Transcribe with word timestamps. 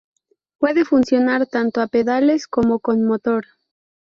Puede 0.57 0.83
funcionar 0.83 1.45
tanto 1.45 1.79
a 1.79 1.85
pedales 1.85 2.47
como 2.47 2.79
con 2.79 3.03
motor. 3.05 3.45